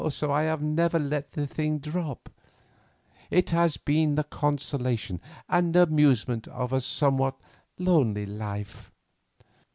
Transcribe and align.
Also, 0.03 0.31
I 0.31 0.41
have 0.41 0.63
never 0.63 0.97
let 0.97 1.33
the 1.33 1.45
thing 1.45 1.77
drop; 1.77 2.27
it 3.29 3.51
has 3.51 3.77
been 3.77 4.15
the 4.15 4.23
consolation 4.23 5.21
and 5.47 5.75
amusement 5.75 6.47
of 6.47 6.73
a 6.73 6.81
somewhat 6.81 7.39
lonely 7.77 8.25
life. 8.25 8.91